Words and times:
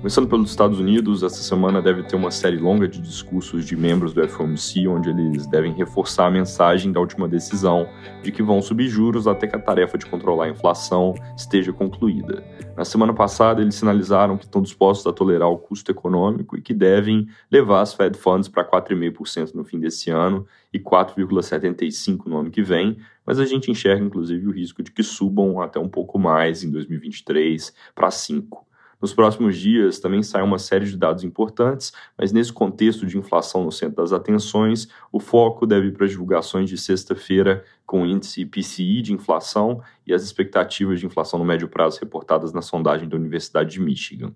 Começando 0.00 0.28
pelos 0.28 0.48
Estados 0.48 0.80
Unidos, 0.80 1.22
essa 1.22 1.42
semana 1.42 1.82
deve 1.82 2.02
ter 2.04 2.16
uma 2.16 2.30
série 2.30 2.56
longa 2.56 2.88
de 2.88 3.02
discursos 3.02 3.66
de 3.66 3.76
membros 3.76 4.14
do 4.14 4.26
FOMC, 4.26 4.88
onde 4.88 5.10
eles 5.10 5.46
devem 5.46 5.74
reforçar 5.74 6.26
a 6.26 6.30
mensagem 6.30 6.90
da 6.90 6.98
última 6.98 7.28
decisão 7.28 7.86
de 8.22 8.32
que 8.32 8.42
vão 8.42 8.62
subir 8.62 8.88
juros 8.88 9.26
até 9.26 9.46
que 9.46 9.54
a 9.54 9.60
tarefa 9.60 9.98
de 9.98 10.06
controlar 10.06 10.46
a 10.46 10.48
inflação 10.48 11.14
esteja 11.36 11.70
concluída. 11.70 12.42
Na 12.74 12.82
semana 12.82 13.12
passada, 13.12 13.60
eles 13.60 13.74
sinalizaram 13.74 14.38
que 14.38 14.44
estão 14.44 14.62
dispostos 14.62 15.06
a 15.06 15.12
tolerar 15.12 15.50
o 15.50 15.58
custo 15.58 15.90
econômico 15.90 16.56
e 16.56 16.62
que 16.62 16.72
devem 16.72 17.28
levar 17.52 17.82
as 17.82 17.92
Fed 17.92 18.16
Funds 18.16 18.48
para 18.48 18.64
4,5% 18.64 19.52
no 19.52 19.64
fim 19.64 19.78
desse 19.78 20.10
ano 20.10 20.46
e 20.72 20.78
4,75% 20.78 22.24
no 22.24 22.38
ano 22.38 22.50
que 22.50 22.62
vem, 22.62 22.96
mas 23.26 23.38
a 23.38 23.44
gente 23.44 23.70
enxerga 23.70 24.02
inclusive 24.02 24.46
o 24.46 24.50
risco 24.50 24.82
de 24.82 24.90
que 24.90 25.02
subam 25.02 25.60
até 25.60 25.78
um 25.78 25.90
pouco 25.90 26.18
mais 26.18 26.64
em 26.64 26.70
2023 26.70 27.74
para 27.94 28.08
5%. 28.08 28.59
Nos 29.00 29.14
próximos 29.14 29.56
dias 29.56 29.98
também 29.98 30.22
sai 30.22 30.42
uma 30.42 30.58
série 30.58 30.84
de 30.84 30.96
dados 30.96 31.24
importantes, 31.24 31.92
mas 32.18 32.32
nesse 32.32 32.52
contexto 32.52 33.06
de 33.06 33.16
inflação 33.16 33.64
no 33.64 33.72
centro 33.72 33.96
das 33.96 34.12
atenções, 34.12 34.88
o 35.10 35.18
foco 35.18 35.66
deve 35.66 35.86
ir 35.86 35.92
para 35.92 36.04
as 36.04 36.10
divulgações 36.10 36.68
de 36.68 36.76
sexta-feira 36.76 37.64
com 37.86 38.02
o 38.02 38.06
índice 38.06 38.44
PCI 38.44 39.00
de 39.00 39.14
inflação 39.14 39.82
e 40.06 40.12
as 40.12 40.22
expectativas 40.22 41.00
de 41.00 41.06
inflação 41.06 41.38
no 41.38 41.44
médio 41.44 41.68
prazo 41.68 41.98
reportadas 41.98 42.52
na 42.52 42.60
sondagem 42.60 43.08
da 43.08 43.16
Universidade 43.16 43.70
de 43.70 43.80
Michigan. 43.80 44.34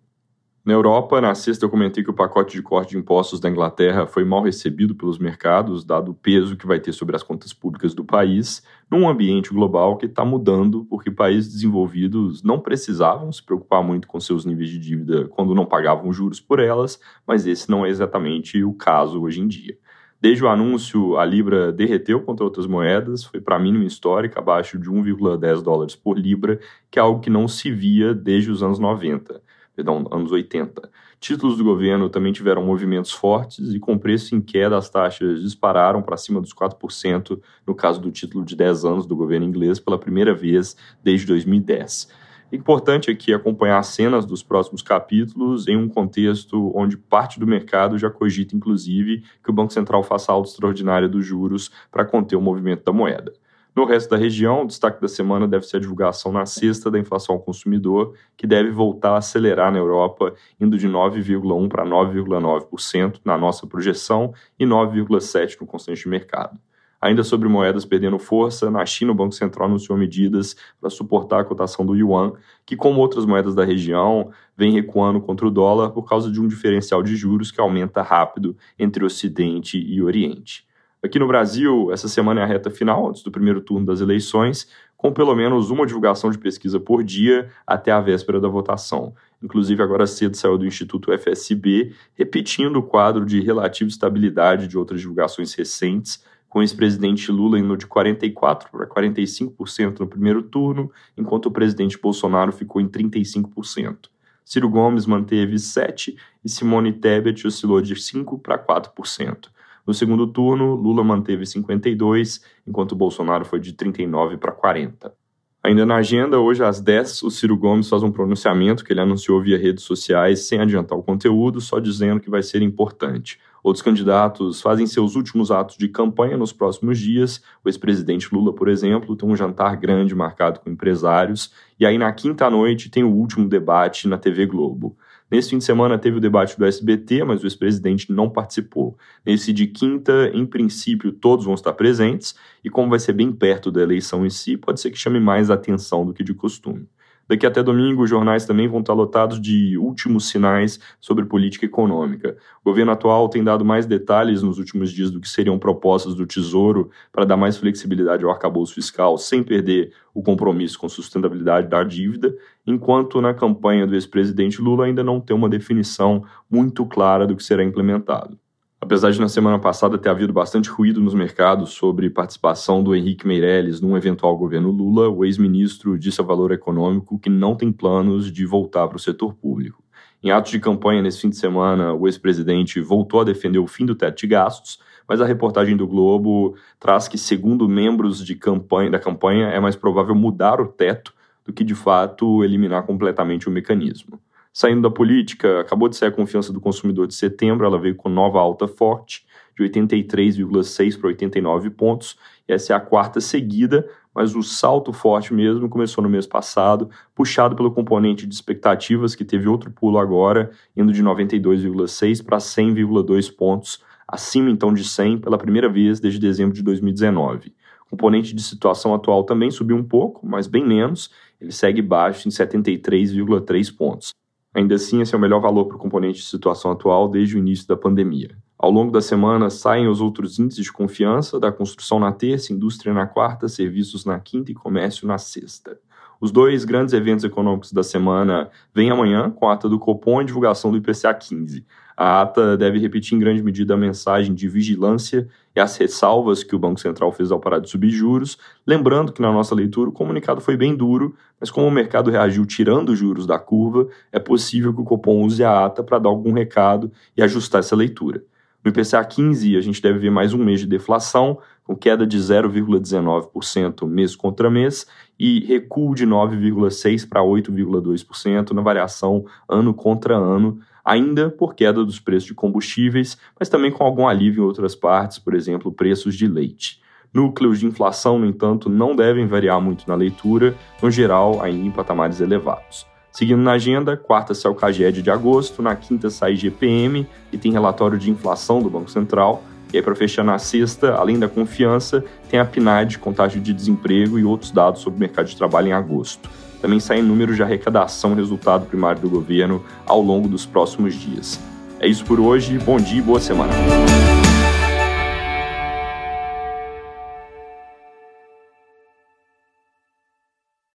Na 0.65 0.73
Europa, 0.73 1.21
na 1.21 1.35
sexta 1.35 1.67
eu 1.67 1.69
comentei 1.69 2.03
que 2.03 2.09
o 2.09 2.15
pacote 2.15 2.57
de 2.57 2.63
corte 2.63 2.93
de 2.93 2.97
impostos 2.97 3.39
da 3.39 3.51
Inglaterra 3.51 4.07
foi 4.07 4.25
mal 4.25 4.43
recebido 4.43 4.95
pelos 4.95 5.19
mercados, 5.19 5.85
dado 5.85 6.13
o 6.13 6.15
peso 6.15 6.57
que 6.57 6.67
vai 6.67 6.81
ter 6.81 6.93
sobre 6.93 7.15
as 7.15 7.23
contas 7.23 7.53
públicas 7.53 7.93
do 7.93 8.03
país, 8.03 8.67
num 8.91 9.07
ambiente 9.07 9.51
global 9.51 9.99
que 9.99 10.07
está 10.07 10.25
mudando, 10.25 10.87
porque 10.87 11.11
países 11.11 11.53
desenvolvidos 11.53 12.43
não 12.43 12.59
precisavam 12.59 13.31
se 13.31 13.43
preocupar 13.43 13.85
muito 13.85 14.09
com 14.09 14.19
seus 14.19 14.47
níveis 14.47 14.71
de 14.71 14.79
dívida 14.79 15.29
quando 15.29 15.55
não 15.55 15.67
pagavam 15.67 16.11
juros 16.15 16.41
por 16.41 16.59
elas, 16.59 16.99
mas 17.27 17.47
esse 17.47 17.71
não 17.71 17.85
é 17.85 17.91
exatamente 17.91 18.65
o 18.65 18.73
caso 18.73 19.21
hoje 19.21 19.43
em 19.43 19.47
dia. 19.47 19.77
Desde 20.19 20.43
o 20.43 20.49
anúncio, 20.49 21.19
a 21.19 21.27
Libra 21.27 21.71
derreteu 21.71 22.23
contra 22.23 22.43
outras 22.43 22.67
moedas, 22.67 23.23
foi 23.23 23.39
para 23.39 23.57
a 23.57 23.59
mínima 23.59 23.85
histórica, 23.85 24.41
abaixo 24.41 24.79
de 24.79 24.91
1,10 24.91 25.61
dólares 25.61 25.95
por 25.95 26.19
Libra, 26.19 26.59
que 26.91 26.99
é 26.99 27.03
algo 27.03 27.21
que 27.21 27.29
não 27.29 27.47
se 27.47 27.71
via 27.71 28.15
desde 28.15 28.51
os 28.51 28.63
anos 28.63 28.79
90 28.79 29.43
perdão, 29.75 30.07
anos 30.11 30.31
80. 30.31 30.91
Títulos 31.21 31.57
do 31.57 31.65
governo 31.65 32.09
também 32.09 32.33
tiveram 32.33 32.63
movimentos 32.65 33.13
fortes 33.13 33.73
e 33.73 33.81
com 33.81 33.99
preço 33.99 34.35
em 34.35 34.41
queda 34.41 34.77
as 34.77 34.89
taxas 34.91 35.43
dispararam 35.43 36.03
para 36.03 36.17
cima 36.17 36.41
dos 36.41 36.55
4% 36.55 37.41
no 37.67 37.75
caso 37.75 38.01
do 38.01 38.11
título 38.11 38.45
de 38.45 38.55
10 38.55 38.85
anos 38.85 39.07
do 39.07 39.17
governo 39.17 39.47
inglês 39.47 39.81
pela 39.81 39.99
primeira 39.99 40.35
vez 40.35 40.77
desde 41.03 41.27
2010. 41.27 42.09
Importante 42.53 43.11
aqui 43.11 43.33
acompanhar 43.33 43.79
as 43.79 43.89
cenas 43.89 44.25
dos 44.25 44.43
próximos 44.43 44.81
capítulos 44.81 45.67
em 45.67 45.77
um 45.77 45.89
contexto 45.89 46.71
onde 46.77 46.97
parte 46.97 47.41
do 47.41 47.47
mercado 47.47 47.99
já 47.99 48.09
cogita, 48.09 48.55
inclusive, 48.55 49.25
que 49.43 49.51
o 49.51 49.53
Banco 49.53 49.73
Central 49.73 50.05
faça 50.05 50.31
alta 50.31 50.51
extraordinária 50.51 51.09
dos 51.09 51.27
juros 51.27 51.71
para 51.91 52.05
conter 52.05 52.37
o 52.37 52.41
movimento 52.41 52.85
da 52.85 52.93
moeda. 52.93 53.33
No 53.75 53.85
resto 53.85 54.11
da 54.11 54.17
região, 54.17 54.63
o 54.63 54.67
destaque 54.67 55.01
da 55.01 55.09
semana 55.09 55.49
deve 55.49 55.67
ser 55.67 55.79
a 55.79 55.81
divulgação 55.81 56.31
na 56.31 56.47
sexta 56.47 56.89
da 56.89 56.99
inflação 56.99 57.35
ao 57.35 57.41
consumidor, 57.41 58.15
que 58.37 58.47
deve 58.47 58.71
voltar 58.71 59.15
a 59.15 59.19
acelerar 59.19 59.73
na 59.73 59.79
Europa, 59.79 60.33
indo 60.61 60.79
de 60.79 60.89
9,1% 60.89 61.69
para 61.69 61.85
9,9% 61.85 63.21
na 63.25 63.37
nossa 63.37 63.67
projeção 63.67 64.33
e 64.57 64.65
9,7% 64.65 65.61
no 65.61 65.67
constante 65.67 66.03
de 66.03 66.09
mercado. 66.09 66.57
Ainda 67.01 67.25
sobre 67.25 67.49
moedas 67.49 67.85
perdendo 67.85 68.17
força, 68.19 68.71
na 68.71 68.87
China 68.87 69.11
o 69.11 69.15
Banco 69.15 69.35
Central 69.35 69.67
anunciou 69.67 69.99
medidas 69.99 70.55
para 70.81 70.89
suportar 70.89 71.41
a 71.41 71.45
cotação 71.45 71.85
do 71.85 71.97
yuan, 71.97 72.33
que, 72.65 72.77
como 72.77 73.01
outras 73.01 73.27
moedas 73.27 73.57
da 73.57 73.65
região, 73.65 74.31
vem 74.57 74.73
recuando 74.73 75.21
contra 75.21 75.47
o 75.47 75.51
dólar 75.51 75.91
por 75.91 76.09
causa 76.09 76.31
de 76.31 76.41
um 76.41 76.47
diferencial 76.47 77.03
de 77.03 77.17
juros 77.17 77.51
que 77.51 77.61
aumenta 77.61 78.03
rápido 78.03 78.57
entre 78.79 79.05
Ocidente 79.05 79.77
e 79.77 80.01
Oriente. 80.01 80.65
Aqui 81.05 81.19
no 81.19 81.29
Brasil, 81.29 81.93
essa 81.93 82.09
semana 82.09 82.41
é 82.41 82.45
a 82.45 82.47
reta 82.47 82.71
final, 82.71 83.11
antes 83.11 83.23
do 83.23 83.31
primeiro 83.31 83.61
turno 83.61 83.85
das 83.85 84.01
eleições, 84.01 84.67
com 84.97 85.13
pelo 85.13 85.35
menos 85.35 85.69
uma 85.69 85.85
divulgação 85.85 86.31
de 86.31 86.39
pesquisa 86.39 86.81
por 86.81 87.05
dia 87.05 87.51
até 87.67 87.93
a 87.93 88.01
véspera 88.01 88.41
da 88.41 88.49
votação. 88.49 89.15
Inclusive, 89.43 89.83
agora 89.83 90.07
cedo 90.07 90.35
saiu 90.35 90.57
do 90.57 90.65
Instituto 90.65 91.13
FSB, 91.13 91.93
repetindo 92.15 92.79
o 92.79 92.83
quadro 92.83 93.27
de 93.27 93.39
relativa 93.43 93.91
estabilidade 93.91 94.67
de 94.67 94.79
outras 94.79 94.99
divulgações 94.99 95.53
recentes, 95.53 96.25
com 96.49 96.61
o 96.61 96.63
ex-presidente 96.63 97.31
Lula 97.31 97.59
indo 97.59 97.77
de 97.77 97.87
44% 97.87 98.71
para 98.73 98.87
45% 98.87 100.01
no 100.01 100.07
primeiro 100.07 100.43
turno, 100.43 100.91
enquanto 101.19 101.47
o 101.47 101.51
presidente 101.51 101.99
Bolsonaro 101.99 102.51
ficou 102.51 102.81
em 102.81 102.89
35%. 102.89 104.09
Ciro 104.43 104.71
Gomes 104.71 105.05
manteve 105.05 105.57
7% 105.57 106.17
e 106.43 106.49
Simone 106.49 106.95
Tebet 106.95 107.47
oscilou 107.47 107.83
de 107.83 107.95
5% 107.95 108.41
para 108.41 108.59
4%. 108.59 109.53
No 109.87 109.93
segundo 109.93 110.27
turno, 110.27 110.75
Lula 110.75 111.05
manteve 111.05 111.45
52, 111.45 112.43
enquanto 112.67 112.97
Bolsonaro 112.97 113.45
foi 113.45 113.61
de 113.61 113.73
39 113.73 114.39
para 114.39 114.53
40. 114.53 115.15
Ainda 115.63 115.87
na 115.87 115.97
agenda, 115.97 116.39
hoje 116.39 116.63
às 116.63 116.79
10, 116.79 117.23
o 117.23 117.31
Ciro 117.31 117.57
Gomes 117.57 117.89
faz 117.89 118.03
um 118.03 118.13
pronunciamento 118.13 118.85
que 118.85 118.93
ele 118.93 119.01
anunciou 119.01 119.41
via 119.41 119.57
redes 119.57 119.83
sociais 119.83 120.41
sem 120.41 120.61
adiantar 120.61 120.99
o 120.99 121.03
conteúdo, 121.03 121.59
só 121.59 121.79
dizendo 121.79 122.21
que 122.21 122.29
vai 122.29 122.43
ser 122.43 122.61
importante. 122.61 123.39
Outros 123.63 123.81
candidatos 123.83 124.61
fazem 124.61 124.87
seus 124.87 125.17
últimos 125.17 125.51
atos 125.51 125.79
de 125.79 125.89
campanha 125.89 126.37
nos 126.37 126.53
próximos 126.53 126.99
dias. 126.99 127.43
O 127.65 127.69
ex-presidente 127.71 128.29
Lula, 128.31 128.53
por 128.53 128.69
exemplo, 128.69 129.17
tem 129.17 129.27
um 129.27 129.35
jantar 129.35 129.75
grande 129.79 130.15
marcado 130.15 130.61
com 130.61 130.69
empresários. 130.69 131.51
E 131.81 131.87
aí, 131.87 131.97
na 131.97 132.13
quinta 132.13 132.51
noite, 132.51 132.91
tem 132.91 133.03
o 133.03 133.11
último 133.11 133.49
debate 133.49 134.07
na 134.07 134.19
TV 134.19 134.45
Globo. 134.45 134.99
Nesse 135.31 135.51
fim 135.51 135.59
de 135.59 135.65
semana 135.65 135.99
teve 135.99 136.19
o 136.19 136.21
debate 136.21 136.57
do 136.59 136.65
SBT, 136.65 137.25
mas 137.25 137.43
o 137.43 137.47
ex-presidente 137.47 138.13
não 138.13 138.31
participou. 138.31 138.97
Nesse 139.25 139.53
de 139.53 139.67
quinta, 139.67 140.31
em 140.35 140.47
princípio, 140.47 141.13
todos 141.13 141.45
vão 141.45 141.55
estar 141.55 141.73
presentes, 141.73 142.35
e 142.63 142.71
como 142.71 142.91
vai 142.91 142.99
ser 142.99 143.15
bem 143.15 143.33
perto 143.33 143.71
da 143.71 143.83
eleição 143.83 144.25
em 144.25 144.31
si, 144.31 144.57
pode 144.57 144.81
ser 144.81 144.91
que 144.91 144.99
chame 144.99 145.19
mais 145.19 145.51
atenção 145.51 146.05
do 146.05 146.13
que 146.13 146.23
de 146.23 146.35
costume. 146.35 146.87
Daqui 147.29 147.47
até 147.47 147.63
domingo, 147.63 148.03
os 148.03 148.11
jornais 148.11 148.45
também 148.45 148.69
vão 148.69 148.81
estar 148.81 148.93
lotados 148.93 149.41
de 149.41 149.79
últimos 149.79 150.29
sinais 150.29 150.79
sobre 151.01 151.25
política 151.25 151.65
econômica. 151.65 152.37
O 152.63 152.71
governo 152.71 152.93
atual 152.93 153.29
tem 153.29 153.43
dado 153.43 153.65
mais 153.65 153.87
detalhes 153.87 154.43
nos 154.43 154.59
últimos 154.59 154.93
dias 154.93 155.11
do 155.11 155.21
que 155.21 155.29
seriam 155.29 155.59
propostas 155.59 156.15
do 156.15 156.27
Tesouro 156.27 156.91
para 157.11 157.25
dar 157.25 157.37
mais 157.37 157.57
flexibilidade 157.57 158.25
ao 158.25 158.31
arcabouço 158.31 158.75
fiscal, 158.75 159.17
sem 159.17 159.43
perder 159.43 159.93
o 160.13 160.23
compromisso 160.23 160.79
com 160.79 160.89
sustentabilidade 160.89 161.69
da 161.69 161.83
dívida, 161.83 162.37
enquanto 162.67 163.21
na 163.21 163.33
campanha 163.33 163.87
do 163.87 163.95
ex-presidente 163.95 164.61
Lula 164.61 164.85
ainda 164.85 165.03
não 165.03 165.21
tem 165.21 165.35
uma 165.35 165.49
definição 165.49 166.25
muito 166.51 166.87
clara 166.87 167.27
do 167.27 167.35
que 167.35 167.43
será 167.43 167.65
implementado. 167.65 168.39
Apesar 168.85 169.13
de 169.13 169.19
na 169.19 169.31
semana 169.31 169.59
passada 169.59 169.97
ter 169.97 170.11
havido 170.11 170.31
bastante 170.31 170.69
ruído 170.69 171.01
nos 171.01 171.15
mercados 171.15 171.71
sobre 171.71 172.11
participação 172.11 172.83
do 172.83 172.95
Henrique 172.95 173.27
Meirelles 173.27 173.81
num 173.81 173.97
eventual 173.97 174.37
governo 174.37 174.71
Lula, 174.71 175.09
o 175.09 175.25
ex-ministro 175.25 175.99
disse 175.99 176.21
ao 176.21 176.27
Valor 176.27 176.53
Econômico 176.53 177.19
que 177.19 177.31
não 177.31 177.57
tem 177.57 177.73
planos 177.73 178.31
de 178.31 178.45
voltar 178.45 178.87
para 178.87 178.99
o 178.99 179.01
setor 179.01 179.33
público. 179.33 179.83
Em 180.23 180.31
atos 180.31 180.53
de 180.53 180.61
campanha 180.61 181.01
nesse 181.01 181.23
fim 181.23 181.31
de 181.31 181.37
semana, 181.39 181.95
o 181.95 182.07
ex-presidente 182.07 182.79
voltou 182.79 183.23
a 183.23 183.25
defender 183.25 183.59
o 183.59 183.67
fim 183.67 183.87
do 183.87 183.95
teto 183.95 184.19
de 184.19 184.27
gastos, 184.27 184.79
mas 185.09 185.19
a 185.19 185.25
reportagem 185.25 185.79
do 185.79 185.87
Globo 185.87 186.55
traz 186.79 187.09
que, 187.09 187.17
segundo 187.17 187.67
membros 187.67 188.23
de 188.23 188.35
campanha, 188.35 188.91
da 188.91 188.99
campanha, 188.99 189.47
é 189.47 189.59
mais 189.59 189.77
provável 189.77 190.15
mudar 190.15 190.61
o 190.61 190.67
teto 190.67 191.15
do 191.43 191.55
que 191.55 191.65
de 191.65 191.75
fato 191.75 192.45
eliminar 192.45 192.83
completamente 192.83 193.49
o 193.49 193.51
mecanismo. 193.51 194.21
Saindo 194.57 194.83
da 194.83 194.91
política, 194.91 195.63
acabou 195.63 195.89
de 195.89 195.97
sair 195.97 196.11
a 196.11 196.13
confiança 196.13 196.53
do 196.53 196.61
consumidor 196.61 197.09
de 197.09 197.15
setembro, 197.17 197.67
ela 197.67 197.77
veio 197.77 197.97
com 197.97 198.09
nova 198.09 198.39
alta 198.39 198.69
forte, 198.69 199.27
de 199.59 199.65
83,6 199.65 200.97
para 200.97 201.09
89 201.09 201.71
pontos, 201.71 202.17
essa 202.47 202.73
é 202.73 202.77
a 202.77 202.79
quarta 202.79 203.21
seguida, 203.21 203.85
mas 204.15 204.37
o 204.37 204.45
salto 204.45 204.93
forte 204.93 205.35
mesmo 205.35 205.69
começou 205.69 206.05
no 206.05 206.09
mês 206.09 206.25
passado, 206.25 206.89
puxado 207.17 207.57
pelo 207.57 207.73
componente 207.73 208.29
de 208.29 208.33
expectativas, 208.33 209.17
que 209.17 209.25
teve 209.25 209.49
outro 209.49 209.73
pulo 209.73 209.99
agora, 209.99 210.53
indo 210.77 210.93
de 210.93 211.03
92,6 211.03 212.25
para 212.25 212.39
100,2 212.39 213.35
pontos, 213.35 213.83
acima 214.07 214.51
então 214.51 214.73
de 214.73 214.85
100 214.85 215.19
pela 215.19 215.37
primeira 215.37 215.69
vez 215.69 215.99
desde 215.99 216.21
dezembro 216.21 216.55
de 216.55 216.63
2019. 216.63 217.53
O 217.87 217.91
componente 217.91 218.33
de 218.33 218.43
situação 218.45 218.95
atual 218.95 219.25
também 219.25 219.51
subiu 219.51 219.77
um 219.77 219.83
pouco, 219.83 220.25
mas 220.25 220.47
bem 220.47 220.65
menos, 220.65 221.11
ele 221.41 221.51
segue 221.51 221.83
baixo 221.83 222.29
em 222.29 222.31
73,3 222.31 223.77
pontos. 223.77 224.15
Ainda 224.55 224.77
assim, 224.77 225.03
esse 225.03 225.15
é 225.15 225.19
o 225.19 225.21
melhor 225.21 225.41
valor 225.41 225.65
para 225.67 225.77
o 225.77 225.81
componente 225.81 226.21
de 226.21 226.27
situação 226.27 226.71
atual 226.71 227.09
desde 227.09 227.37
o 227.37 227.39
início 227.39 227.67
da 227.67 227.77
pandemia. 227.77 228.37
Ao 228.57 228.71
longo 228.71 228.93
da 228.93 229.01
semana, 229.01 229.51
saem 229.51 229.89
os 229.89 230.01
outros 230.01 230.39
índices 230.39 230.65
de 230.65 230.73
confiança 230.73 231.41
da 231.41 231.51
construção 231.51 231.99
na 231.99 232.13
terça, 232.13 232.53
indústria 232.53 232.95
na 232.95 233.07
quarta, 233.07 233.49
serviços 233.49 234.05
na 234.05 234.19
quinta 234.21 234.53
e 234.53 234.55
comércio 234.55 235.09
na 235.09 235.19
sexta. 235.19 235.79
Os 236.21 236.31
dois 236.31 236.65
grandes 236.65 236.95
eventos 236.95 237.25
econômicos 237.25 237.73
da 237.73 237.83
semana 237.83 238.51
vêm 238.75 238.91
amanhã, 238.91 239.31
com 239.31 239.49
a 239.49 239.53
ata 239.53 239.69
do 239.69 239.79
Copom 239.79 240.23
e 240.23 240.25
divulgação 240.25 240.71
do 240.71 240.77
IPCA 240.77 241.13
15. 241.13 241.65
A 241.97 242.23
ata 242.23 242.57
deve 242.57 242.79
repetir 242.79 243.17
em 243.17 243.21
grande 243.21 243.43
medida 243.43 243.75
a 243.75 243.77
mensagem 243.77 244.35
de 244.35 244.49
vigilância 244.49 245.29
e 245.55 245.61
as 245.61 245.77
ressalvas 245.77 246.43
que 246.43 246.57
o 246.57 246.59
Banco 246.59 246.81
Central 246.81 247.13
fez 247.13 247.31
ao 247.31 247.39
parar 247.39 247.61
de 247.61 247.71
subir 247.71 247.91
juros, 247.91 248.37
lembrando 248.67 249.13
que 249.13 249.23
na 249.23 249.31
nossa 249.31 249.55
leitura 249.55 249.91
o 249.91 249.93
comunicado 249.93 250.41
foi 250.41 250.57
bem 250.57 250.75
duro, 250.75 251.15
mas 251.39 251.51
como 251.51 251.69
o 251.69 251.71
mercado 251.71 252.11
reagiu 252.11 252.45
tirando 252.45 252.97
juros 252.97 253.27
da 253.27 253.39
curva, 253.39 253.87
é 254.11 254.19
possível 254.19 254.75
que 254.75 254.81
o 254.81 254.85
Copom 254.85 255.23
use 255.23 255.45
a 255.45 255.67
ata 255.67 255.85
para 255.85 256.01
dar 256.01 256.09
algum 256.09 256.33
recado 256.33 256.91
e 257.17 257.23
ajustar 257.23 257.61
essa 257.61 257.77
leitura. 257.77 258.25
No 258.65 258.71
IPCA 258.71 259.05
15, 259.05 259.57
a 259.57 259.61
gente 259.61 259.81
deve 259.81 259.99
ver 259.99 260.11
mais 260.11 260.33
um 260.33 260.39
mês 260.39 260.61
de 260.61 260.67
deflação, 260.67 261.39
com 261.65 261.75
queda 261.75 262.07
de 262.07 262.19
0,19% 262.19 263.87
mês 263.87 264.15
contra 264.15 264.51
mês 264.51 264.87
e 265.19 265.41
recuo 265.41 265.95
de 265.95 266.07
9,6% 266.07 267.09
para 267.09 267.23
8,2% 267.23 268.51
na 268.51 268.61
variação 268.63 269.25
ano 269.49 269.73
contra 269.73 270.15
ano, 270.15 270.61
ainda 270.85 271.31
por 271.31 271.55
queda 271.55 271.85
dos 271.85 271.99
preços 271.99 272.27
de 272.27 272.35
combustíveis, 272.35 273.17
mas 273.39 273.49
também 273.49 273.73
com 273.73 273.83
algum 273.83 274.07
alívio 274.07 274.45
em 274.45 274.47
outras 274.47 274.75
partes, 274.75 275.19
por 275.19 275.35
exemplo, 275.35 275.73
preços 275.73 276.15
de 276.15 276.29
leite. 276.29 276.83
Núcleos 277.13 277.61
de 277.61 277.67
inflação, 277.67 278.19
no 278.19 278.27
entanto, 278.27 278.69
não 278.69 278.95
devem 278.95 279.27
variar 279.27 279.61
muito 279.61 279.89
na 279.89 279.95
leitura, 279.95 280.55
no 280.83 280.91
geral, 280.91 281.41
ainda 281.41 281.67
em 281.67 281.71
patamares 281.71 282.21
elevados. 282.21 282.87
Seguindo 283.13 283.41
na 283.41 283.53
agenda, 283.53 283.97
quarta 283.97 284.35
sai 284.35 284.51
o 284.51 284.57
CAGED 284.57 285.01
de 285.01 285.09
agosto, 285.09 285.63
na 285.63 285.77
quinta 285.77 286.11
sai 286.11 286.35
GPM 286.35 287.07
e 287.33 287.39
tem 287.39 287.53
relatório 287.53 287.97
de 287.97 288.11
inflação 288.11 288.61
do 288.61 288.69
Banco 288.69 288.91
Central. 288.91 289.45
E 289.73 289.77
aí, 289.77 289.83
para 289.83 289.95
fechar 289.95 290.23
na 290.23 290.39
sexta, 290.39 290.95
além 290.95 291.19
da 291.19 291.29
confiança, 291.29 292.05
tem 292.29 292.39
a 292.39 292.45
PNAD, 292.45 292.99
contágio 292.99 293.41
de 293.41 293.53
desemprego 293.53 294.19
e 294.19 294.25
outros 294.25 294.51
dados 294.51 294.83
sobre 294.83 294.99
o 294.99 295.01
mercado 295.01 295.27
de 295.27 295.37
trabalho 295.37 295.69
em 295.69 295.73
agosto. 295.73 296.29
Também 296.61 296.81
saem 296.81 297.03
números 297.03 297.37
de 297.37 297.43
arrecadação 297.43 298.15
resultado 298.15 298.67
primário 298.67 299.01
do 299.01 299.11
governo 299.11 299.63
ao 299.85 300.01
longo 300.01 300.29
dos 300.29 300.47
próximos 300.47 300.95
dias. 300.95 301.39
É 301.79 301.87
isso 301.87 302.05
por 302.05 302.19
hoje, 302.21 302.59
bom 302.59 302.79
dia 302.79 302.99
e 302.99 303.03
boa 303.03 303.21
semana. 303.21 303.53